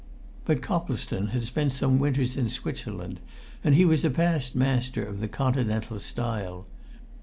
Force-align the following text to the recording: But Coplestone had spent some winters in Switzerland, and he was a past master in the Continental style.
But 0.45 0.63
Coplestone 0.63 1.27
had 1.27 1.43
spent 1.43 1.73
some 1.73 1.99
winters 1.99 2.35
in 2.35 2.49
Switzerland, 2.49 3.19
and 3.63 3.75
he 3.75 3.85
was 3.85 4.03
a 4.03 4.09
past 4.09 4.55
master 4.55 5.05
in 5.05 5.19
the 5.19 5.27
Continental 5.27 5.99
style. 5.99 6.65